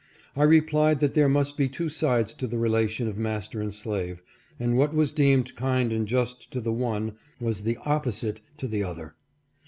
[0.35, 4.23] I replied that there must be two sides to the relation of master and slave,
[4.59, 8.83] and what was deemed kind and just to the one was the opposite to the
[8.83, 9.13] other.